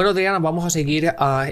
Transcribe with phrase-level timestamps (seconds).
[0.00, 1.46] Bueno, Diana, vamos a seguir ah,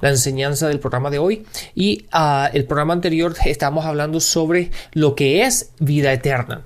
[0.00, 1.44] la enseñanza del programa de hoy.
[1.74, 6.62] Y uh, el programa anterior estábamos hablando sobre lo que es vida eterna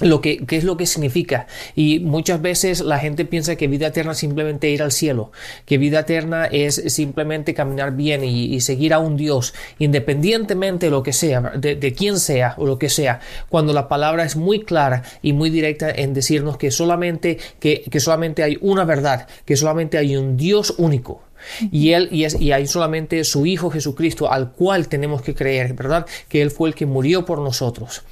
[0.00, 1.46] lo que, qué es lo que significa.
[1.74, 5.32] Y muchas veces la gente piensa que vida eterna es simplemente ir al cielo,
[5.66, 11.02] que vida eterna es simplemente caminar bien y, seguir a un Dios, independientemente de lo
[11.02, 15.02] que sea, de, quién sea o lo que sea, cuando la palabra es muy clara
[15.22, 19.96] y muy directa en decirnos que solamente, que, que solamente hay una verdad, que solamente
[19.96, 21.27] hay un Dios único
[21.70, 25.74] y él y, es, y hay solamente su Hijo Jesucristo al cual tenemos que creer,
[25.74, 26.06] ¿verdad?
[26.28, 28.02] Que Él fue el que murió por nosotros.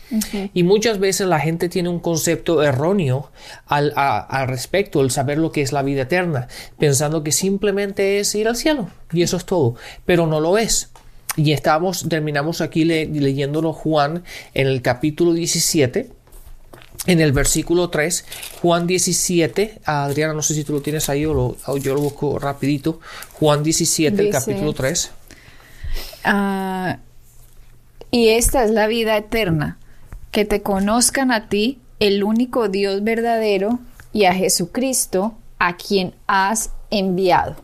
[0.55, 3.31] Y muchas veces la gente tiene un concepto erróneo
[3.67, 8.35] al, al respecto, el saber lo que es la vida eterna, pensando que simplemente es
[8.35, 10.91] ir al cielo y eso es todo, pero no lo es.
[11.37, 16.16] Y estamos, terminamos aquí leyéndolo Juan en el capítulo 17
[17.07, 18.25] en el versículo 3,
[18.63, 23.01] Juan 17, Adriana, no sé si tú lo tienes ahí o, yo lo busco rapidito,
[23.35, 25.11] Juan 17, el capítulo 3.
[26.25, 26.99] Ah,
[28.11, 29.79] y esta es la vida eterna,
[30.31, 33.79] que te conozcan a ti, el único Dios verdadero,
[34.13, 37.57] y a Jesucristo, a quien has enviado.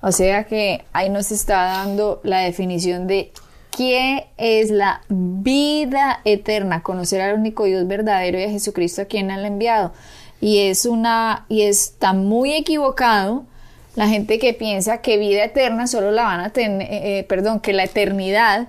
[0.00, 3.32] O sea que ahí nos está dando la definición de
[3.78, 6.82] ¿Qué es la vida eterna?
[6.82, 9.92] Conocer al único Dios verdadero y a Jesucristo a quien han enviado.
[10.40, 13.44] Y es una, y está muy equivocado
[13.94, 17.60] la gente que piensa que vida eterna solo la van a tener, eh, eh, perdón,
[17.60, 18.66] que la eternidad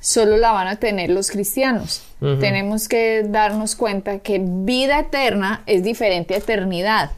[0.00, 2.02] solo la van a tener los cristianos.
[2.18, 7.12] Tenemos que darnos cuenta que vida eterna es diferente a eternidad.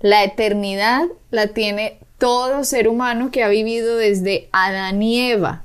[0.00, 5.64] La eternidad la tiene todo ser humano que ha vivido desde Adán y Eva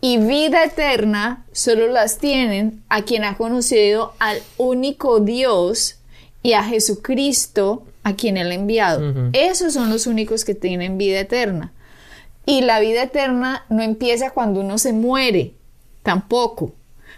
[0.00, 5.98] y vida eterna solo las tienen a quien ha conocido al único Dios
[6.42, 9.30] y a Jesucristo a quien él ha enviado.
[9.32, 11.72] Esos son los únicos que tienen vida eterna.
[12.44, 15.54] Y la vida eterna no empieza cuando uno se muere,
[16.04, 16.72] tampoco,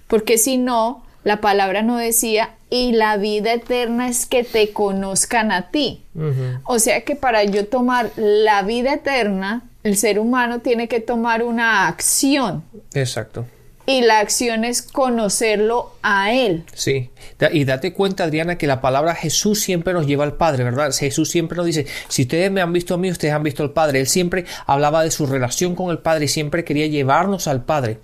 [0.06, 5.52] porque si no, la palabra no decía, y la vida eterna es que te conozcan
[5.52, 6.02] a ti.
[6.64, 11.42] O sea que para yo tomar la vida eterna, el ser humano tiene que tomar
[11.42, 12.64] una acción.
[13.00, 13.46] Exacto.
[13.88, 16.64] Y la acción es conocerlo a Él.
[16.74, 17.08] Sí.
[17.52, 20.92] Y date cuenta, Adriana, que la palabra Jesús siempre nos lleva al Padre, ¿verdad?
[20.92, 23.72] Jesús siempre nos dice, si ustedes me han visto a mí, ustedes han visto al
[23.72, 24.00] Padre.
[24.00, 28.00] Él siempre hablaba de su relación con el Padre y siempre quería llevarnos al Padre.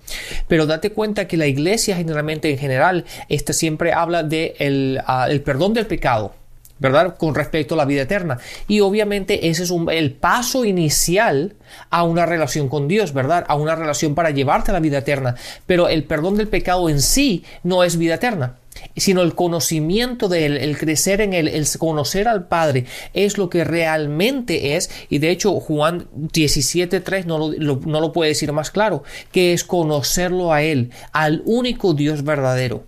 [0.47, 5.27] Pero date cuenta que la iglesia generalmente, en general, esta siempre habla de el, ah,
[5.29, 6.33] el perdón del pecado.
[6.79, 7.15] ¿Verdad?
[7.17, 8.37] Con respecto a la vida eterna.
[8.67, 11.55] Y obviamente ese es el paso inicial
[11.89, 13.45] a una relación con Dios, ¿verdad?
[13.47, 15.35] A una relación para llevarte a la vida eterna.
[15.65, 18.55] Pero el perdón del pecado en sí no es vida eterna
[18.95, 23.49] sino el conocimiento de él, el crecer en él, el conocer al Padre es lo
[23.49, 29.03] que realmente es, y de hecho Juan 17.3 no no lo puede decir más claro,
[29.31, 32.83] que es conocerlo a él, al único Dios verdadero.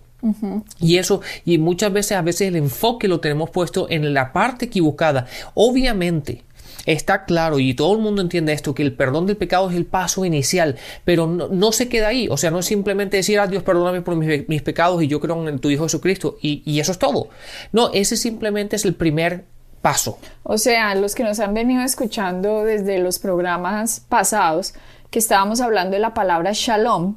[0.80, 4.66] Y eso, y muchas veces, a veces el enfoque lo tenemos puesto en la parte
[4.66, 5.26] equivocada.
[5.54, 6.44] Obviamente,
[6.86, 9.84] está claro y todo el mundo entiende esto, que el perdón del pecado es el
[9.84, 12.28] paso inicial, pero no, se queda ahí.
[12.30, 15.48] O sea, no es simplemente decir, ah, Dios, perdóname por mis, pecados y yo creo
[15.48, 17.28] en tu Hijo Jesucristo y, y eso es todo.
[17.72, 19.44] No, ese simplemente es el primer
[19.82, 20.18] paso.
[20.42, 24.74] O sea, los que nos han venido escuchando desde los programas pasados,
[25.10, 27.16] que estábamos hablando de la palabra shalom,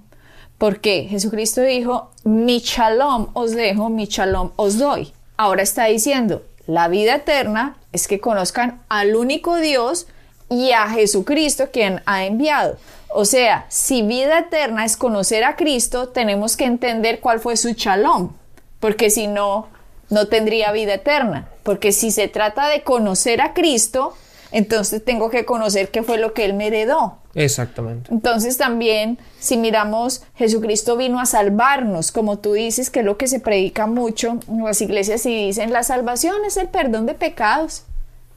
[0.62, 5.12] porque Jesucristo dijo, mi shalom os dejo, mi shalom os doy.
[5.36, 10.06] Ahora está diciendo, la vida eterna es que conozcan al único Dios
[10.52, 12.78] y a Jesucristo quien ha enviado.
[13.10, 17.70] O sea, si vida eterna es conocer a Cristo, tenemos que entender cuál fue su
[17.70, 18.34] shalom,
[18.80, 19.68] porque si no,
[20.12, 21.50] no tendría vida eterna.
[21.64, 24.16] Porque si se trata de conocer a Cristo,
[24.52, 27.18] entonces tengo que conocer qué fue lo que Él me heredó.
[27.34, 28.12] Exactamente.
[28.12, 33.28] Entonces también, si miramos, Jesucristo vino a salvarnos, como tú dices, que es lo que
[33.28, 37.84] se predica mucho en las iglesias y dicen, la salvación es el perdón de pecados.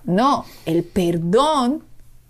[0.05, 1.83] No, el perdón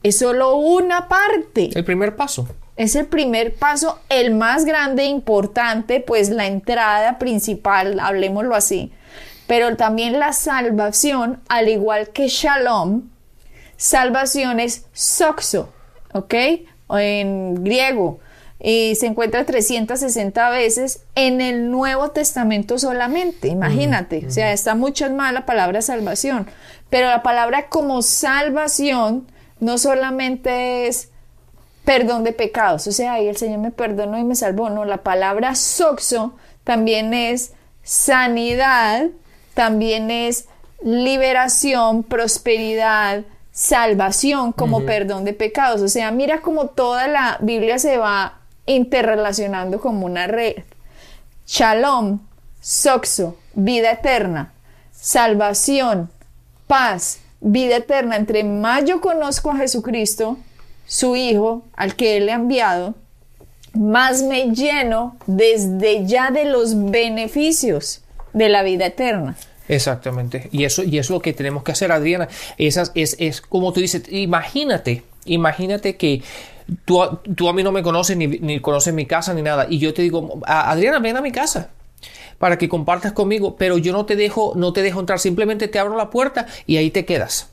[0.03, 1.71] es solo una parte.
[1.75, 2.49] El primer paso.
[2.77, 8.93] Es el primer paso, el más grande e importante, pues la entrada principal, hablemoslo así.
[9.47, 13.11] Pero también la salvación, al igual que shalom,
[13.77, 15.74] salvación es soxo,
[16.15, 16.35] ¿ok?
[16.91, 18.21] En griego.
[18.61, 25.11] y se encuentra 360 veces en el Nuevo Testamento solamente, imagínate, o sea, está mucho
[25.11, 26.47] más la palabra salvación,
[26.89, 29.27] pero la palabra como salvación
[29.61, 31.11] no solamente es
[31.85, 34.99] perdón de pecados, o sea, ahí el Señor me perdonó y me salvó, no, la
[34.99, 37.53] palabra soxo también es
[37.83, 39.09] sanidad,
[39.53, 40.47] también es
[40.83, 45.81] liberación, prosperidad, salvación como perdón de pecados.
[45.81, 50.57] O sea, mira cómo toda la Biblia se va interrelacionando como una red.
[51.47, 52.19] Shalom,
[52.61, 54.53] soxo, vida eterna,
[54.91, 56.11] salvación,
[56.67, 58.17] paz, vida eterna.
[58.17, 60.37] Entre más yo conozco a Jesucristo,
[60.87, 62.95] su Hijo, al que Él ha enviado,
[63.73, 68.03] más me lleno desde ya de los beneficios
[68.33, 69.37] de la vida eterna.
[69.69, 70.49] Exactamente.
[70.53, 72.29] Y eso, y es lo que tenemos que hacer, Adriana.
[72.59, 76.23] Esas, es, es como tú dices, imagínate, imagínate que
[76.85, 77.01] tú,
[77.35, 79.67] tú a mí no me conoces ni, ni conoces mi casa ni nada.
[79.69, 81.71] Y yo te digo, Adriana, ven a mi casa
[82.39, 85.79] para que compartas conmigo, pero yo no te dejo, no te dejo entrar, simplemente te
[85.79, 87.51] abro la puerta y ahí te quedas.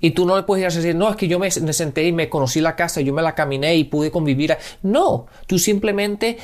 [0.00, 2.04] Y tú no le puedes ir a decir, no, es que yo me, me, senté
[2.04, 4.56] y me conocí la casa, yo me la caminé y pude convivir.
[4.82, 6.38] No, tú simplemente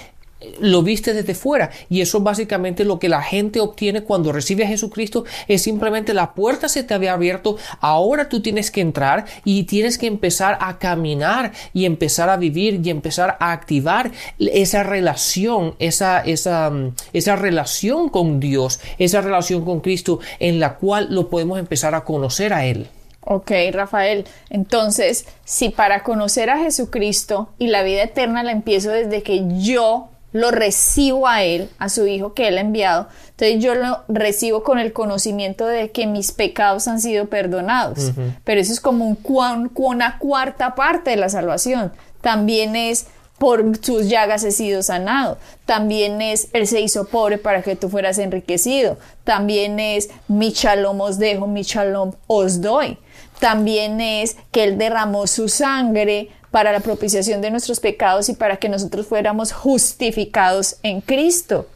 [0.61, 4.69] lo viste desde fuera y eso básicamente lo que la gente obtiene cuando recibe a
[4.69, 9.65] Jesucristo es simplemente la puerta se te había abierto ahora tú tienes que entrar y
[9.65, 15.75] tienes que empezar a caminar y empezar a vivir y empezar a activar esa relación
[15.79, 16.73] esa esa
[17.13, 22.05] esa relación con Dios esa relación con Cristo en la cual lo podemos empezar a
[22.05, 22.89] conocer a él
[23.23, 24.25] Ok, Rafael.
[24.49, 30.09] Entonces, si para conocer a Jesucristo y la vida eterna la empiezo desde que yo
[30.32, 33.09] lo recibo a Él, a su Hijo que Él ha enviado.
[33.31, 38.12] Entonces yo lo recibo con el conocimiento de que mis pecados han sido perdonados.
[38.44, 41.93] Pero eso es como un, una cuarta parte de la salvación.
[42.21, 43.06] También es
[43.38, 45.38] por sus llagas he sido sanado.
[45.65, 48.99] También es Él se hizo pobre para que tú fueras enriquecido.
[49.25, 52.99] También es mi shalom os dejo, mi shalom os doy.
[53.38, 58.56] También es que Él derramó su sangre para la propiciación de nuestros pecados y para
[58.56, 61.67] que nosotros fuéramos justificados en Cristo.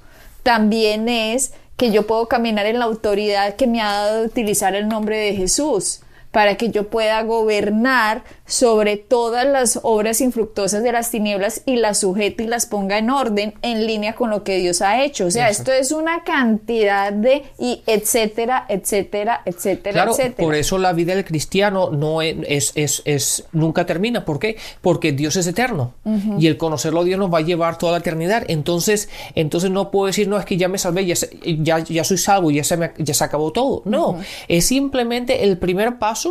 [0.43, 4.89] También es que yo puedo caminar en la autoridad que me ha dado utilizar el
[4.89, 6.01] nombre de Jesús
[6.35, 12.01] para que yo pueda gobernar sobre todas las obras infructuosas de las tinieblas y las
[12.01, 15.27] sujete y las ponga en orden en línea con lo que Dios ha hecho.
[15.27, 20.45] O sea, esto es una cantidad de y etcétera, etcétera, etcétera, claro, etcétera.
[20.45, 24.25] Por eso la vida del cristiano no es, es, es, nunca termina.
[24.25, 24.57] ¿Por qué?
[24.81, 25.95] Porque Dios es eterno
[26.37, 28.43] y el conocerlo a Dios nos va a llevar toda la eternidad.
[28.49, 31.15] Entonces, entonces no puedo decir, no, es que ya me salvé, ya,
[31.45, 33.83] ya, ya soy salvo, ya se, me, ya se acabó todo.
[33.85, 36.24] No, es simplemente el primer paso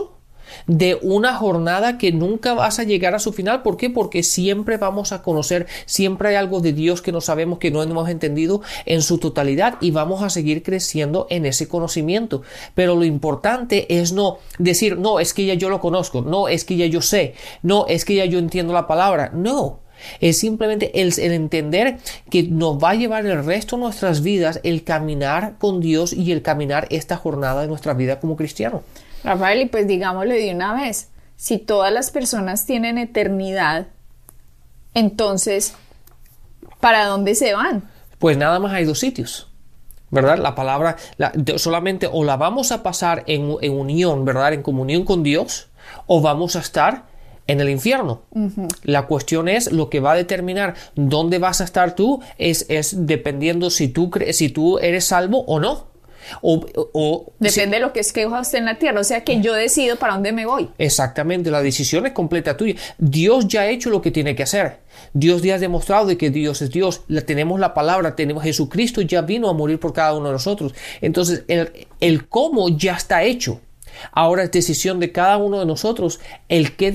[0.67, 3.61] de una jornada que nunca vas a llegar a su final.
[3.61, 3.89] ¿Por qué?
[3.89, 7.83] Porque siempre vamos a conocer, siempre hay algo de Dios que no sabemos, que no
[7.83, 12.41] hemos entendido en su totalidad y vamos a seguir creciendo en ese conocimiento.
[12.75, 16.65] Pero lo importante es no decir, no, es que ya yo lo conozco, no, es
[16.65, 19.31] que ya yo sé, no, es que ya yo entiendo la palabra.
[19.33, 19.79] No,
[20.19, 21.97] es simplemente el, entender
[22.29, 26.31] que nos va a llevar el resto de nuestras vidas el caminar con Dios y
[26.31, 28.83] el caminar esta jornada de nuestra vida como cristiano.
[29.23, 33.87] Rafael, y pues digámosle de una vez, si todas las personas tienen eternidad,
[34.93, 35.75] entonces,
[36.79, 37.89] ¿para dónde se van?
[38.19, 39.50] Pues nada más hay dos sitios.
[40.12, 40.38] ¿Verdad?
[40.38, 40.95] La palabra
[41.57, 44.53] solamente o la vamos a pasar en, en, unión, ¿verdad?
[44.53, 45.69] En comunión con Dios,
[46.05, 47.05] o vamos a estar
[47.48, 48.21] en el infierno.
[48.83, 53.05] La cuestión es lo que va a determinar dónde vas a estar tú, es, es
[53.05, 55.88] dependiendo si tú, si tú eres salvo o no.
[56.42, 59.53] O, Depende de lo que es que usted en la tierra, o sea que yo
[59.53, 60.70] decido para dónde me voy.
[60.77, 62.75] Exactamente, la decisión es completa tuya.
[62.98, 64.80] Dios ya ha hecho lo que tiene que hacer.
[65.13, 67.01] Dios ya ha demostrado de que Dios es Dios.
[67.08, 70.74] La, tenemos la palabra, tenemos Jesucristo ya vino a morir por cada uno de nosotros.
[71.01, 73.60] Entonces, el, el cómo ya está hecho.
[74.12, 76.92] Ahora es decisión de cada uno de nosotros el qué,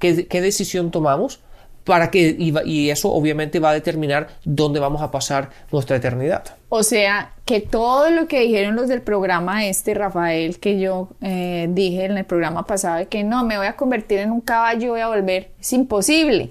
[0.00, 1.40] qué, qué decisión tomamos
[1.90, 6.44] para que y, eso obviamente va a determinar dónde vamos a pasar nuestra eternidad.
[6.68, 11.66] O sea, que todo lo que dijeron los del programa este, Rafael, que yo eh,
[11.68, 15.00] dije en el programa pasado, que no, me voy a convertir en un caballo, voy
[15.00, 16.50] a volver, es imposible.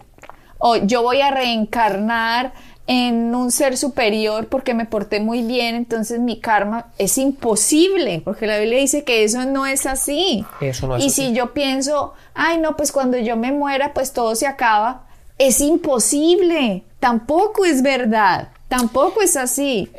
[0.57, 2.51] O yo voy a reencarnar
[2.85, 8.45] en un ser superior porque me porté muy bien, entonces mi karma es imposible, porque
[8.45, 10.43] la Biblia dice que eso no es así.
[10.59, 11.27] Eso no es y así.
[11.27, 15.05] si yo pienso, ay no, pues cuando yo me muera, pues todo se acaba,
[15.39, 19.89] es imposible, tampoco es verdad, tampoco es así.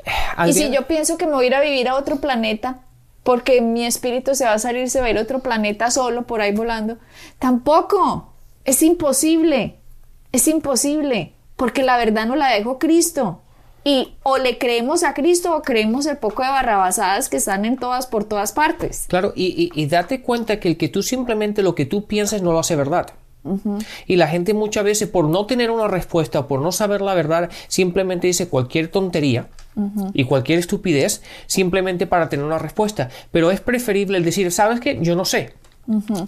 [0.47, 2.83] Y si yo pienso que me voy a ir a vivir a otro planeta,
[3.25, 6.27] porque mi espíritu se va a salir, se va a ir a otro planeta solo
[6.27, 6.99] por ahí volando,
[7.39, 8.33] tampoco,
[8.65, 9.79] es imposible,
[10.31, 11.35] es imposible.
[11.57, 13.43] porque la verdad no la dejó Cristo.
[13.85, 17.77] Y o le creemos a Cristo o creemos el poco de barrabasadas que están en
[17.77, 19.05] todas por todas partes.
[19.09, 22.53] Claro, y, y, date cuenta que el que tú simplemente lo que tú piensas no
[22.53, 23.13] lo hace verdad.
[24.07, 27.51] Y la gente muchas veces por no tener una respuesta, por no saber la verdad,
[27.69, 29.49] simplemente dice cualquier tontería
[30.13, 33.09] y cualquier estupidez simplemente para tener una respuesta.
[33.31, 34.99] Pero es preferible el decir, ¿sabes qué?
[35.01, 35.55] Yo no sé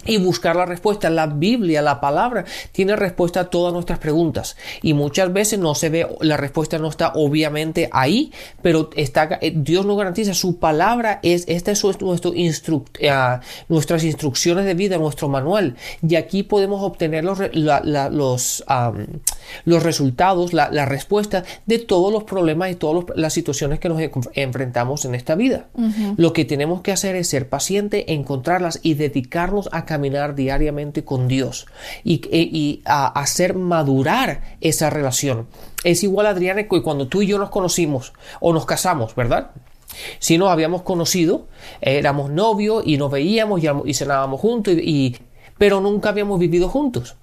[0.05, 1.09] y buscar la respuesta.
[1.09, 5.89] La Biblia, la palabra, tiene respuesta a todas nuestras preguntas y muchas veces no se
[5.89, 8.31] ve, la respuesta no está obviamente ahí,
[8.61, 14.65] pero está, eh, Dios nos garantiza, su palabra es, esta es nuestro uh, nuestras instrucciones
[14.65, 15.75] de vida, nuestro manual
[16.07, 18.63] y aquí podemos obtener los, los,
[19.65, 24.01] los resultados, la, la, respuesta de todos los problemas y todas las situaciones que nos
[24.33, 25.67] enfrentamos en esta vida.
[26.17, 31.27] Lo que tenemos que hacer es ser paciente, encontrarlas y dedicarnos a caminar diariamente con
[31.27, 31.67] Dios
[32.03, 35.47] y, e, a hacer madurar esa relación.
[35.83, 39.51] Es igual, Adriana, que cuando tú y yo nos conocimos o nos casamos, ¿verdad?
[40.19, 41.47] Si nos habíamos conocido,
[41.81, 45.17] éramos novios y nos veíamos y, cenábamos juntos, y,
[45.57, 47.15] pero nunca habíamos vivido juntos.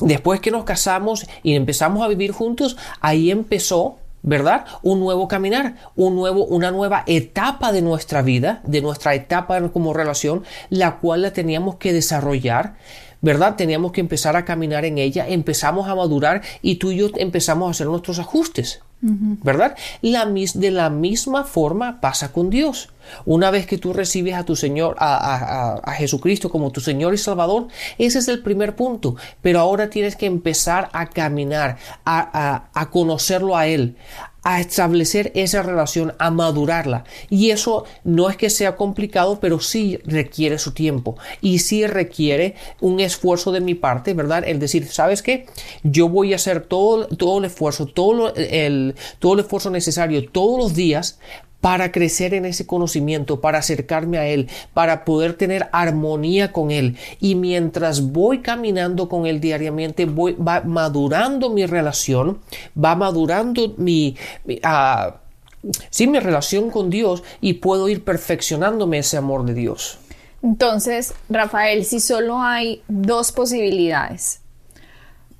[0.00, 4.64] Después que nos casamos y empezamos a vivir juntos, ahí empezó ¿verdad?
[4.82, 9.92] Un nuevo caminar, un nuevo, una nueva etapa de nuestra vida, de nuestra etapa como
[9.92, 12.74] relación, la cual la teníamos que desarrollar,
[13.22, 13.54] ¿verdad?
[13.56, 17.68] Teníamos que empezar a caminar en ella, empezamos a madurar y tú y yo empezamos
[17.68, 18.82] a hacer nuestros ajustes.
[19.04, 19.76] ¿Verdad?
[20.00, 22.90] La, de la misma forma pasa con Dios.
[23.24, 27.66] Una vez que tú recibes a tu Señor, a, Jesucristo como tu Señor y Salvador,
[27.98, 29.16] ese es el primer punto.
[29.40, 33.96] Pero ahora tienes que empezar a caminar, a, conocerlo a Él,
[34.42, 37.04] a establecer esa relación, a madurarla.
[37.30, 42.56] Y eso no es que sea complicado, pero sí requiere su tiempo y sí requiere
[42.80, 44.44] un esfuerzo de mi parte, ¿verdad?
[44.46, 45.46] El decir, ¿sabes qué?
[45.82, 50.58] Yo voy a hacer todo, todo el esfuerzo, todo el, todo el esfuerzo necesario todos
[50.58, 51.18] los días
[51.62, 56.98] para crecer en ese conocimiento, para acercarme a Él, para poder tener armonía con Él.
[57.20, 62.40] Y mientras voy caminando con Él diariamente, va madurando mi relación,
[62.76, 64.16] va madurando mi...
[64.64, 65.16] Ah,
[66.00, 70.00] mi relación con Dios y puedo ir perfeccionándome ese amor de Dios.
[70.42, 74.40] Entonces, Rafael, si solo hay dos posibilidades,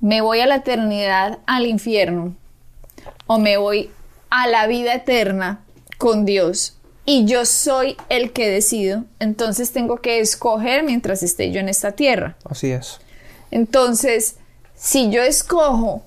[0.00, 2.36] me voy a la eternidad al infierno
[3.26, 3.90] o me voy
[4.30, 5.64] a la vida eterna,
[6.02, 6.74] con Dios
[7.06, 11.92] y yo soy el que decido, entonces tengo que escoger mientras esté yo en esta
[11.92, 12.36] tierra.
[12.44, 12.98] Así es.
[13.52, 14.34] Entonces,
[14.74, 16.02] si yo escojo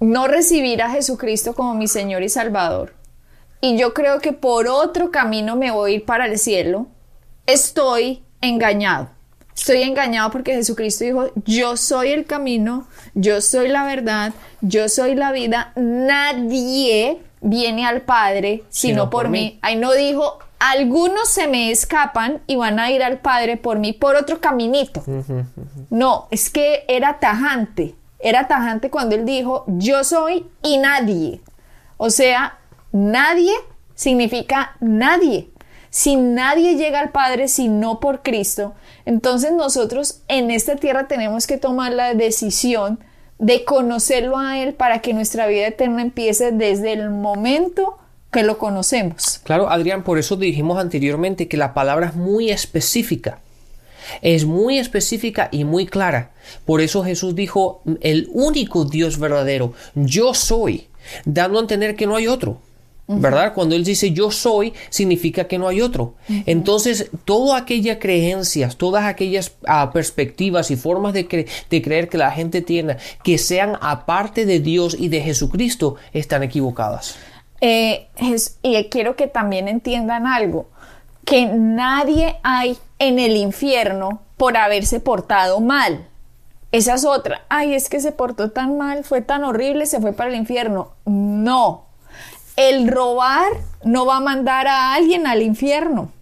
[0.00, 2.94] no recibir a Jesucristo como mi Señor y Salvador,
[3.60, 6.86] y yo creo que por otro camino me voy a ir para el cielo,
[7.44, 9.10] estoy engañado.
[9.56, 15.14] Estoy engañado porque Jesucristo dijo, yo soy el camino, yo soy la verdad, yo soy
[15.14, 19.58] la vida, nadie viene al Padre, sino, por, mí.
[19.62, 23.92] Ahí no dijo, algunos se me escapan y van a ir al Padre por mí
[23.92, 25.02] por otro caminito.
[25.90, 27.94] No, es que era tajante.
[28.18, 31.42] Era tajante cuando él dijo, yo soy y nadie.
[31.98, 32.58] O sea,
[32.92, 33.52] nadie
[33.94, 35.50] significa nadie.
[35.90, 38.74] Si nadie llega al Padre sino por Cristo,
[39.06, 42.98] entonces nosotros en esta tierra tenemos que tomar la decisión
[43.38, 47.98] de conocerlo a Él para que nuestra vida eterna empiece desde el momento
[48.32, 49.40] que lo conocemos.
[49.44, 53.38] Claro, Adrián, por eso dijimos anteriormente que la palabra es muy específica.
[54.22, 56.32] Es muy específica y muy clara.
[56.66, 60.88] Por eso Jesús dijo, el único Dios verdadero, yo soy,
[61.24, 62.58] dando a entender que no hay otro.
[63.06, 63.52] ¿Verdad?
[63.52, 66.14] Cuando él dice yo soy, significa que no hay otro.
[66.46, 72.62] Entonces, todas aquellas creencias, todas aquellas ah, perspectivas y formas de, creer que la gente
[72.62, 77.16] tiene que sean aparte de Dios y de Jesucristo, están equivocadas.
[77.60, 78.08] Eh,
[78.62, 80.68] y quiero que también entiendan algo,
[81.24, 86.08] que nadie hay en el infierno por haberse portado mal.
[86.72, 87.42] Esa es otra.
[87.48, 90.94] Ay, es que se portó tan mal, fue tan horrible, se fue para el infierno.
[91.04, 91.83] No,
[92.56, 93.52] el robar
[93.84, 96.12] no va a mandar a alguien al infierno.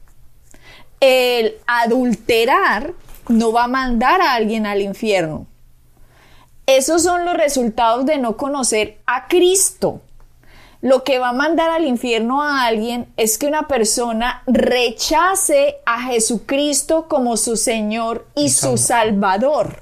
[1.00, 2.94] El adulterar
[3.28, 5.46] no va a mandar a alguien al infierno.
[6.66, 10.00] Esos son los resultados de no conocer a Cristo
[10.82, 16.02] lo que va a mandar al infierno a alguien es que una persona rechace a
[16.02, 19.80] Jesucristo como su Señor y, su Salvador.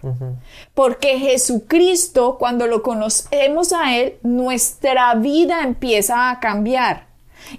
[0.74, 7.06] Porque Jesucristo, cuando lo conocemos a Él, nuestra vida empieza a cambiar.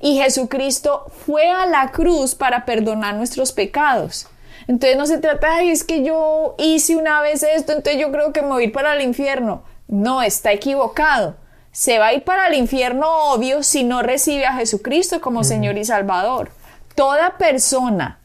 [0.02, 4.28] Y Jesucristo fue a la cruz para perdonar nuestros pecados.
[4.68, 8.34] Entonces no se trata de, es que yo hice una vez esto, entonces yo creo
[8.34, 9.64] que me voy a ir para el infierno.
[9.88, 11.41] No, está equivocado.
[11.72, 15.78] Se va a ir para el infierno obvio si no recibe a Jesucristo como Señor
[15.78, 16.52] y Salvador.
[16.96, 18.20] Toda persona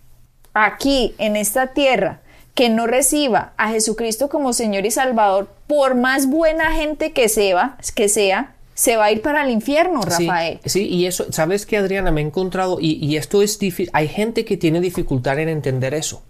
[0.55, 2.21] aquí en esta tierra
[2.55, 7.77] que no reciba a Jesucristo como Señor y Salvador, por más buena gente que sea,
[7.95, 10.61] que sea se va a ir para el infierno, Rafael.
[10.65, 12.11] Sí, y eso, ¿sabes qué, Adriana?
[12.11, 16.23] Me he encontrado, y, esto es difícil, hay gente que tiene dificultad en entender eso.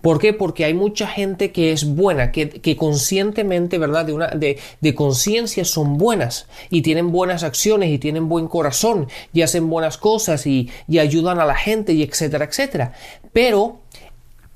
[0.00, 0.32] ¿Por qué?
[0.32, 4.04] Porque hay mucha gente que es buena, que, conscientemente, ¿verdad?
[4.04, 9.08] De, una, de, de conciencia son buenas y tienen buenas acciones y tienen buen corazón
[9.32, 12.92] y hacen buenas cosas y, y ayudan a la gente y etcétera, etcétera.
[13.32, 13.80] Pero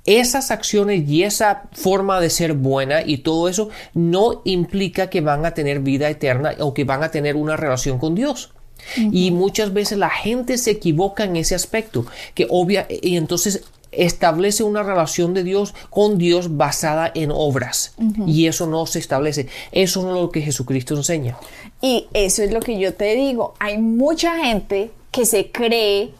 [0.07, 5.45] esas acciones y esa forma de ser buena y todo eso no implica que van
[5.45, 8.53] a tener vida eterna o que van a tener una relación con Dios.
[8.97, 13.62] Y muchas veces la gente se equivoca en ese aspecto, que obvia, y entonces
[13.93, 17.95] establece una relación de Dios con Dios basada en obras.
[18.27, 19.49] Y eso no se establece.
[19.73, 21.37] Eso no es lo que Jesucristo enseña.
[21.81, 23.55] Y eso es lo que yo te digo.
[23.59, 26.13] Hay mucha gente que se cree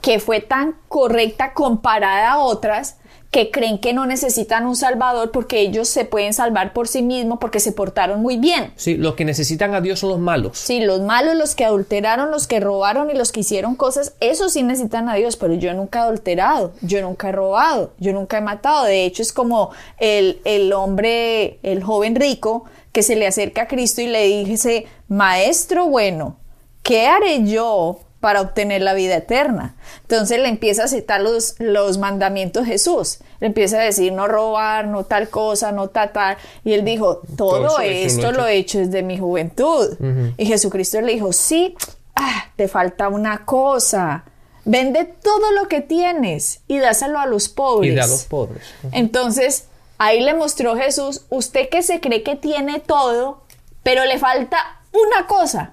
[0.00, 2.96] que fue tan correcta comparada a otras
[3.32, 7.38] que creen que no necesitan un salvador porque ellos se pueden salvar por sí mismos
[7.40, 8.74] porque se portaron muy bien.
[8.76, 10.58] Sí, los que necesitan a Dios son los malos.
[10.58, 14.52] Sí, los malos, los que adulteraron, los que robaron y los que hicieron cosas, esos
[14.52, 18.36] sí necesitan a Dios, pero yo nunca he adulterado, yo nunca he robado, yo nunca
[18.36, 18.84] he matado.
[18.84, 23.66] De hecho, es como el, el hombre, el joven rico que se le acerca a
[23.66, 26.36] Cristo y le dice, maestro bueno,
[26.82, 29.74] ¿qué haré yo para obtener la vida eterna.
[30.02, 33.18] Entonces le empieza a citar los, los mandamientos Jesús.
[33.40, 36.36] Le empieza a decir no robar, no tal cosa, no tal, tal.
[36.64, 38.78] Y él dijo, todo, esto lo he, hecho.
[38.78, 39.96] desde mi juventud.
[40.36, 41.74] Y Jesucristo le dijo, sí,
[42.14, 44.22] ah, te falta una cosa.
[44.64, 47.92] Vende todo lo que tienes y dáselo a los pobres.
[47.92, 48.62] Y da a los pobres.
[48.92, 49.64] Entonces,
[49.98, 53.42] ahí le mostró Jesús, usted que se cree que tiene todo,
[53.82, 55.72] pero le falta una cosa.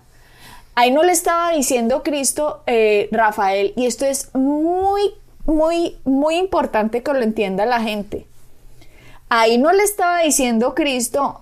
[0.79, 5.13] Ahí no le estaba diciendo Cristo, eh, Rafael, y esto es muy,
[5.45, 8.25] muy, muy importante que lo entienda la gente.
[9.27, 11.41] Ahí no le estaba diciendo Cristo,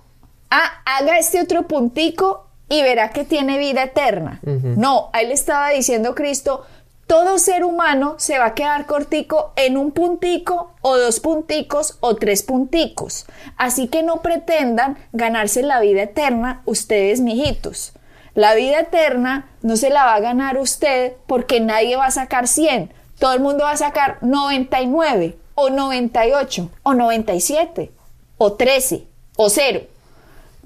[0.50, 4.40] ah, haga este otro puntico y verá que tiene vida eterna.
[4.42, 6.66] No, ahí le estaba diciendo Cristo,
[7.06, 12.16] todo ser humano se va a quedar cortico en un puntico o dos punticos o
[12.16, 13.28] tres punticos.
[13.56, 17.94] Así que no pretendan ganarse la vida eterna ustedes, mijitos.
[18.38, 22.48] La vida eterna no se la va a ganar usted porque nadie va a sacar
[22.48, 22.94] 100.
[23.18, 27.92] Todo el mundo va a sacar 99 o 98 o 97
[28.38, 29.82] o 13 o 0.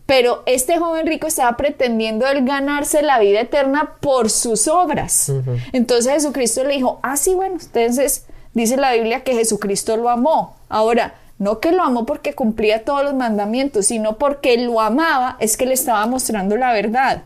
[0.05, 5.31] Pero este joven rico estaba pretendiendo el ganarse la vida eterna por sus obras.
[5.71, 10.57] Entonces Jesucristo le dijo, ah, sí, bueno, entonces dice la Biblia que Jesucristo lo amó.
[10.67, 15.55] Ahora, no que lo amó porque cumplía todos los mandamientos, sino porque lo amaba, es
[15.55, 17.23] que le estaba mostrando la verdad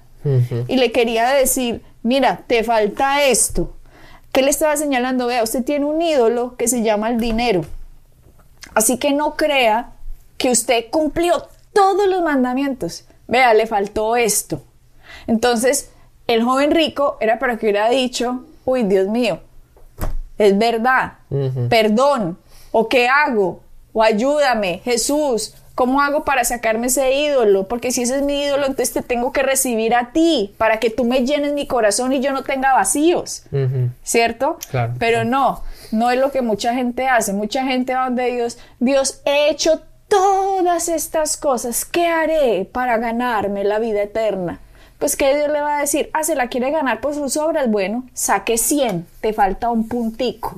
[0.67, 3.75] y le quería decir, mira, te falta esto.
[4.31, 5.27] ¿Qué le estaba señalando?
[5.27, 7.63] Vea, usted tiene un ídolo que se llama el dinero.
[8.73, 9.91] Así que no crea
[10.38, 13.05] que usted cumplió todos los mandamientos.
[13.27, 14.61] Vea, le faltó esto.
[15.27, 15.91] Entonces,
[16.27, 19.39] el joven rico era para que hubiera dicho, uy, Dios mío,
[20.38, 21.13] es verdad,
[21.69, 22.38] perdón,
[22.71, 23.61] o qué hago,
[23.93, 27.67] o ayúdame, Jesús, ¿Cómo hago para sacarme ese ídolo?
[27.67, 30.89] Porque si ese es mi ídolo, entonces te tengo que recibir a ti para que
[30.89, 33.43] tú me llenes mi corazón y yo no tenga vacíos.
[34.01, 34.57] ¿Cierto?
[34.71, 37.33] Claro, Pero no, no es lo que mucha gente hace.
[37.33, 41.83] Mucha gente va donde Dios, Dios, he hecho todas estas cosas.
[41.83, 44.59] ¿Qué haré para ganarme la vida eterna?
[44.97, 47.69] Pues que Dios le va a decir, ah, se la quiere ganar por sus obras.
[47.69, 50.55] Bueno, saque 100, te falta un puntico.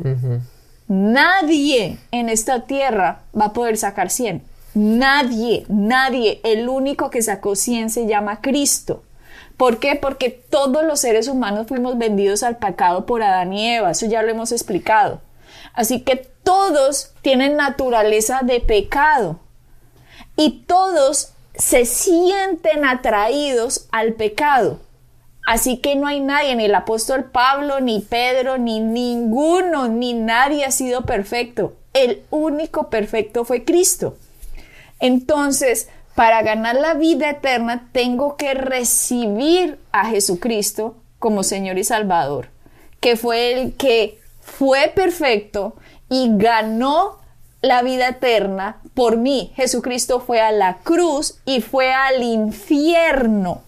[0.88, 4.44] Nadie en esta tierra va a poder sacar 100.
[4.78, 9.02] Nadie, nadie, el único que sacó 100 se llama Cristo.
[9.58, 9.96] ¿Por qué?
[9.96, 14.22] Porque todos los seres humanos fuimos vendidos al pecado por Adán y Eva, eso ya
[14.22, 15.20] lo hemos explicado.
[15.74, 19.40] Así que todos tienen naturaleza de pecado
[20.36, 24.80] y todos se sienten atraídos al pecado.
[25.48, 30.66] Así que no hay nadie, ni el apóstol Pablo, ni Pedro, ni ninguno, ni nadie
[30.66, 31.74] ha sido perfecto.
[31.94, 34.18] El único perfecto fue Cristo.
[35.00, 42.50] Entonces, para ganar la vida eterna, tengo que recibir a Jesucristo como Señor y Salvador,
[43.00, 45.76] que fue el que fue perfecto
[46.10, 47.20] y ganó
[47.62, 49.52] la vida eterna por mí.
[49.56, 53.62] Jesucristo fue a la cruz y fue al infierno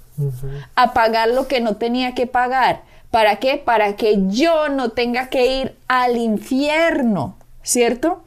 [0.75, 2.81] a pagar lo que no tenía que pagar.
[3.11, 3.57] ¿Para qué?
[3.57, 8.23] Para que yo no tenga que ir al infierno, ¿cierto?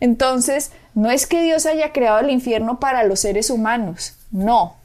[0.00, 4.76] Entonces, no es que Dios haya creado el infierno para los seres humanos, no.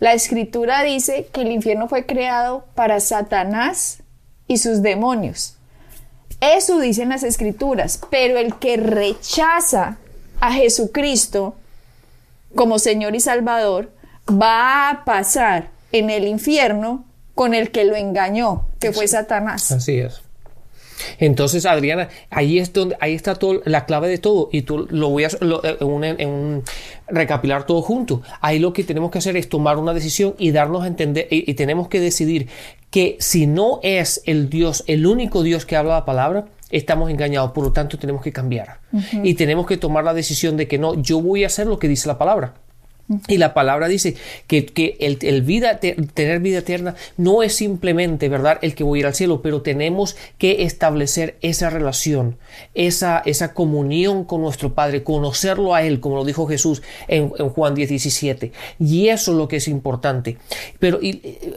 [0.00, 4.02] La escritura dice que el infierno fue creado para Satanás
[4.46, 5.54] y sus demonios.
[6.42, 9.96] Eso dicen las escrituras, pero el que rechaza
[10.40, 11.56] a Jesucristo
[12.54, 13.90] como Señor y Salvador
[14.30, 19.72] va a pasar en el infierno con el que lo engañó, que fue Satanás.
[19.72, 20.20] Así es.
[21.18, 25.08] Entonces, Adriana, ahí es donde, ahí está todo, la clave de todo, y tú lo
[25.10, 26.62] voy a eh, en, un,
[27.08, 28.22] recapilar todo junto.
[28.40, 31.54] Ahí lo que tenemos que hacer es tomar una decisión y darnos a entender, y,
[31.54, 32.48] tenemos que decidir
[32.90, 37.52] que si no es el Dios, el único Dios que habla la palabra, estamos engañados,
[37.52, 38.80] por lo tanto tenemos que cambiar.
[39.22, 41.88] Y tenemos que tomar la decisión de que no, yo voy a hacer lo que
[41.88, 42.54] dice la palabra.
[43.28, 44.16] Y la palabra dice
[44.48, 49.06] que, el, vida, tener vida eterna no es simplemente, ¿verdad?, el que voy a ir
[49.06, 52.36] al cielo, pero tenemos que establecer esa relación,
[52.74, 57.74] esa, esa comunión con nuestro Padre, conocerlo a Él, como lo dijo Jesús en, Juan
[57.74, 58.50] 17.
[58.80, 60.38] Y eso es lo que es importante.
[60.80, 60.98] Pero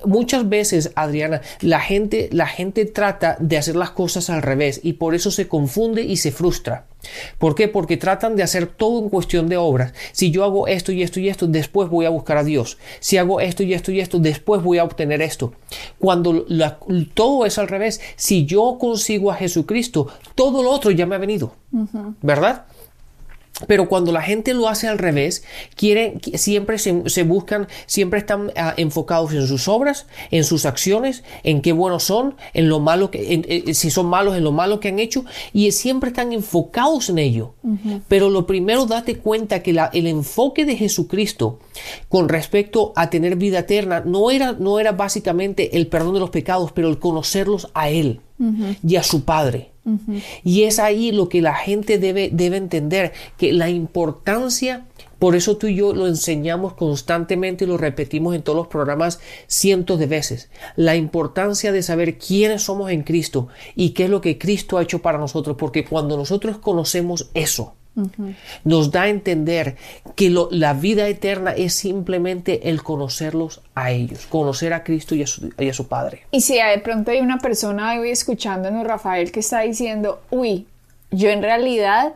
[0.05, 4.93] muchas veces, Adriana, la gente, la gente trata de hacer las cosas al revés y
[4.93, 6.85] por eso se confunde y se frustra.
[7.37, 7.67] ¿Por qué?
[7.67, 9.93] Porque tratan de hacer todo en cuestión de obras.
[10.11, 12.77] Si yo hago esto y esto y esto, después voy a buscar a Dios.
[12.99, 15.53] Si hago esto y esto y esto, después voy a obtener esto.
[15.97, 16.45] Cuando
[17.13, 21.19] todo es al revés, si yo consigo a Jesucristo, todo lo otro ya me ha
[21.19, 21.53] venido.
[22.21, 22.65] ¿Verdad?
[23.67, 25.43] Pero cuando la gente lo hace al revés,
[25.75, 31.61] quieren, siempre se, buscan, siempre están ah, enfocados en sus obras, en sus acciones, en
[31.61, 34.89] qué buenos son, en lo malo que, eh, si son malos, en lo malo que
[34.89, 37.53] han hecho, y siempre están enfocados en ello.
[38.07, 41.59] Pero lo primero, date cuenta que el enfoque de Jesucristo
[42.07, 46.29] con respecto a tener vida eterna no era, no era básicamente el perdón de los
[46.29, 48.21] pecados, pero el conocerlos a Él
[48.85, 49.71] y a su Padre.
[50.43, 54.85] Y es ahí lo que la gente debe, debe entender, que la importancia,
[55.17, 59.19] por eso tú y yo lo enseñamos constantemente y lo repetimos en todos los programas
[59.47, 64.21] cientos de veces, la importancia de saber quiénes somos en Cristo y qué es lo
[64.21, 67.75] que Cristo ha hecho para nosotros, porque cuando nosotros conocemos eso,
[68.63, 69.75] nos da a entender
[70.15, 75.27] que la vida eterna es simplemente el conocerlos a ellos, conocer a Cristo y a
[75.27, 76.23] su, Padre.
[76.31, 80.67] Y si de pronto hay una persona hoy escuchándonos, Rafael, que está diciendo, uy,
[81.11, 82.13] yo en realidad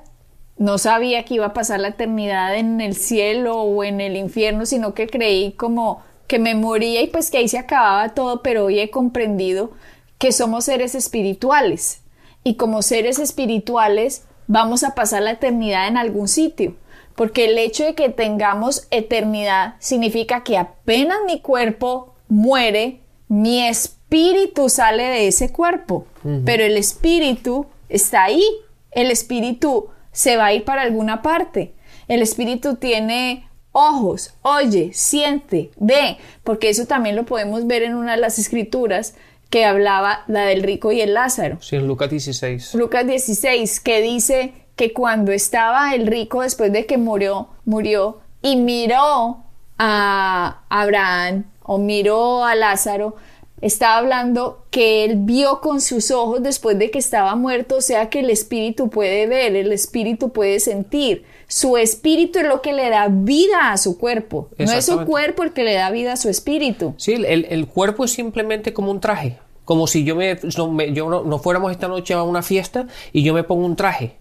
[0.58, 4.65] no sabía que iba a pasar la eternidad en el cielo o en el infierno,
[4.65, 8.65] sino que creí como que me moría y pues que ahí se acababa todo, pero
[8.65, 9.72] hoy he comprendido
[10.17, 12.02] que somos seres espirituales
[12.43, 16.75] y como seres espirituales vamos a pasar la eternidad en algún sitio.
[17.15, 24.69] Porque el hecho de que tengamos eternidad significa que apenas mi cuerpo muere, mi espíritu
[24.69, 26.08] sale de ese cuerpo.
[26.45, 28.43] Pero el espíritu está ahí.
[28.91, 31.73] El espíritu se va a ir para alguna parte.
[32.08, 38.12] El espíritu tiene ojos, oye, siente, ve, porque eso también lo podemos ver en una
[38.13, 39.15] de las escrituras
[39.54, 41.60] que hablaba la del rico y el Lázaro.
[41.62, 42.74] Sí, en Lucas 16.
[42.74, 48.56] Lucas 16, que dice que cuando estaba el rico después de que murió, murió y
[48.56, 49.44] miró
[49.78, 53.16] a Abraham o miró a Lázaro,
[53.62, 58.10] estaba hablando que él vio con sus ojos después de que estaba muerto, o sea
[58.10, 61.26] que el espíritu puede ver, el espíritu puede sentir.
[61.47, 64.49] Su espíritu es lo que le da vida a su cuerpo.
[64.58, 66.93] No es su cuerpo el que le da vida a su espíritu.
[66.97, 71.23] Sí, el, el cuerpo es simplemente como un traje como si yo me, no, yo
[71.23, 74.17] no, fuéramos esta noche a una fiesta y yo me pongo un traje.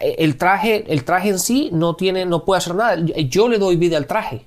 [0.00, 2.96] El traje, el traje en sí no tiene, no puede hacer nada.
[3.28, 4.46] Yo le doy vida al traje.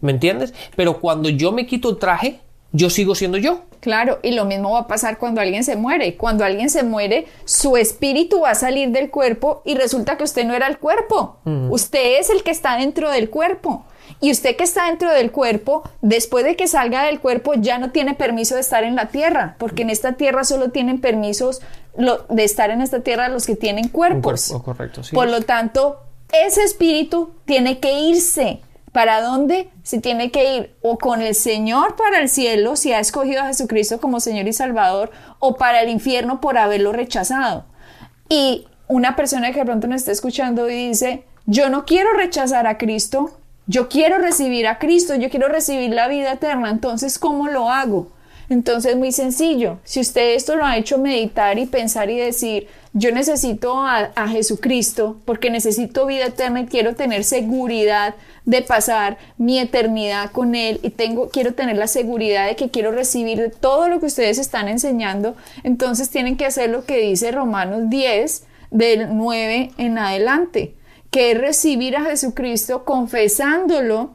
[0.00, 0.52] ¿Me entiendes?
[0.76, 2.40] Pero cuando yo me quito el traje,
[2.72, 3.62] yo sigo siendo yo.
[3.80, 6.16] Claro, y lo mismo va a pasar cuando alguien se muere.
[6.16, 10.44] Cuando alguien se muere, su espíritu va a salir del cuerpo y resulta que usted
[10.46, 11.36] no era el cuerpo.
[11.70, 13.84] Usted es el que está dentro del cuerpo.
[14.20, 17.90] Y usted que está dentro del cuerpo, después de que salga del cuerpo, ya no
[17.90, 21.60] tiene permiso de estar en la tierra, porque en esta tierra solo tienen permisos
[21.96, 24.52] de estar en esta tierra los que tienen cuerpos.
[24.64, 26.00] correcto, Por lo tanto,
[26.32, 28.60] ese espíritu tiene que irse.
[28.92, 29.70] ¿Para dónde?
[29.82, 33.46] Se tiene que ir o con el Señor para el cielo, si ha escogido a
[33.46, 37.64] Jesucristo como Señor y Salvador, o para el infierno por haberlo rechazado.
[38.28, 42.66] Y una persona que de pronto nos está escuchando y dice, yo no quiero rechazar
[42.66, 47.48] a Cristo, yo quiero recibir a Cristo, yo quiero recibir la vida eterna, entonces ¿cómo
[47.48, 48.12] lo hago?
[48.52, 53.10] Entonces muy sencillo, si usted esto lo ha hecho meditar y pensar y decir, yo
[53.10, 60.32] necesito a, Jesucristo porque necesito vida eterna y quiero tener seguridad de pasar mi eternidad
[60.32, 64.00] con Él y tengo, quiero tener la seguridad de que quiero recibir de todo lo
[64.00, 65.34] que ustedes están enseñando,
[65.64, 70.74] entonces tienen que hacer lo que dice Romanos 10 del 9 en adelante
[71.10, 74.14] que es recibir a Jesucristo confesándolo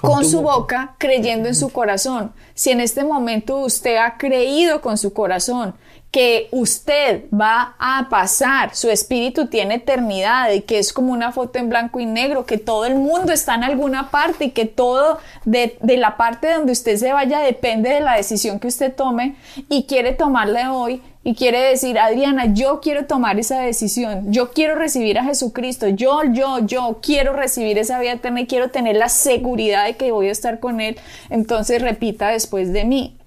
[0.00, 2.32] con, su boca, creyendo en su corazón.
[2.54, 5.74] Si en este momento usted ha creído con su corazón
[6.16, 11.58] que usted va a pasar, su espíritu tiene eternidad y que es como una foto
[11.58, 15.18] en blanco y negro, que todo el mundo está en alguna parte y que todo
[15.44, 19.36] de, de la parte donde usted se vaya depende de la decisión que usted tome
[19.68, 24.74] y quiere tomarla hoy, y quiere decir, Adriana, yo quiero tomar esa decisión, yo quiero
[24.74, 29.10] recibir a Jesucristo, yo, yo, yo quiero recibir esa vida eterna y quiero tener la
[29.10, 30.96] seguridad de que voy a estar con Él,
[31.28, 33.18] entonces repita después de mí,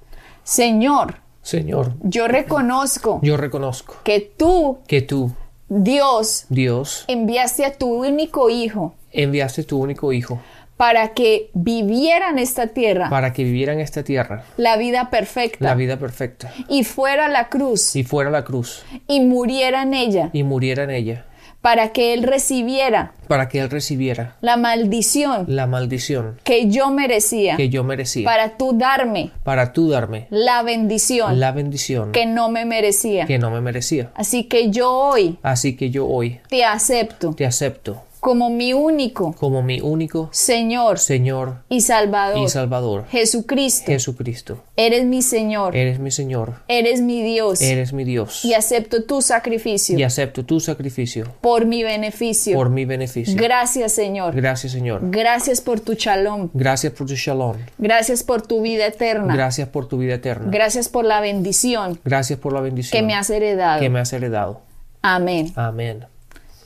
[0.44, 5.32] Señor, Señor, yo reconozco, yo reconozco que tú, que tú,
[5.68, 10.40] Dios, Dios, enviaste a tu único Hijo enviaste tu único Hijo
[10.78, 15.66] para que viviera en esta tierra para que viviera en esta tierra la vida perfecta
[15.66, 16.54] la vida perfecta.
[16.68, 18.84] y fuera a la cruz y fuera a la cruz.
[19.08, 20.30] y muriera en ella.
[20.32, 21.26] Y muriera en ella
[21.62, 27.58] para que Él recibiera para que Él recibiera la maldición la maldición que yo merecía
[27.58, 32.50] que yo merecía para tú darme para tú darme la bendición la bendición que no
[32.50, 33.26] me merecía.
[33.26, 34.12] que no me merecía.
[34.16, 39.34] Así que yo hoy Así que yo hoy te acepto te acepto como mi único
[39.34, 42.38] como mi único Señor Señor y Salvador.
[42.40, 44.64] y Salvador, Jesucristo, Jesucristo.
[44.76, 48.44] eres mi Señor, Eres mi Señor, eres mi Dios eres mi Dios.
[48.44, 52.56] y acepto tu sacrificio Y acepto tu sacrificio por mi beneficio.
[52.58, 53.36] por mi beneficio.
[53.38, 54.36] Gracias Señor.
[54.36, 55.00] Gracias, Señor.
[55.12, 56.50] Gracias por tu shalom.
[56.54, 57.56] Gracias por tu shalom.
[57.78, 59.34] Gracias por tu vida eterna.
[59.34, 60.48] Gracias por tu vida eterna.
[60.52, 63.80] Gracias por la bendición Gracias por la bendición que me has heredado.
[63.80, 64.62] que me has heredado.
[65.02, 65.54] Amén.
[65.56, 66.06] Amén.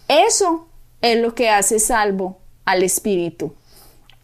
[0.08, 0.68] Eso
[1.04, 3.54] es lo que hace salvo al espíritu.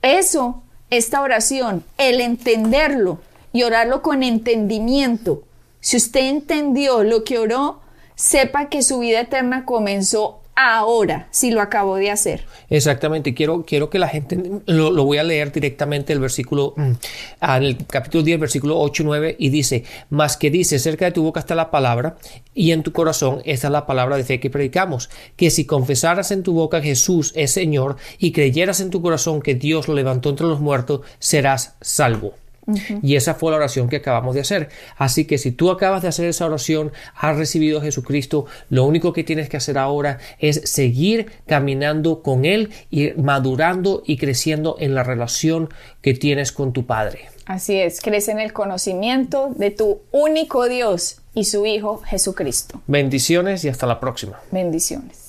[0.01, 3.19] Eso, esta oración, el entenderlo
[3.51, 5.43] y orarlo con entendimiento.
[5.81, 7.81] Si usted entendió lo que oró,
[8.15, 12.45] sepa que su vida eterna comenzó ahora, si lo acabó de hacer.
[12.69, 16.91] Exactamente, quiero, quiero que la gente, lo, lo voy a leer directamente el versículo, mm,
[17.41, 21.11] en el capítulo 10, versículo 8 y 9, y dice, más que dice, cerca de
[21.11, 22.17] tu boca está la palabra,
[22.53, 26.31] y en tu corazón esta es la palabra de fe que predicamos, que si confesaras
[26.31, 30.29] en tu boca Jesús es Señor, y creyeras en tu corazón que Dios lo levantó
[30.29, 32.33] entre los muertos, serás salvo.
[33.01, 34.69] Y esa fue la oración que acabamos de hacer.
[34.97, 39.13] Así que si tú acabas de hacer esa oración, has recibido a Jesucristo, lo único
[39.13, 44.95] que tienes que hacer ahora es seguir caminando con Él y madurando y creciendo en
[44.95, 45.69] la relación
[46.01, 47.29] que tienes con tu Padre.
[47.45, 52.81] Así es, crece en el conocimiento de tu único Dios y su Hijo Jesucristo.
[52.85, 54.39] Bendiciones y hasta la próxima.
[54.51, 55.28] Bendiciones.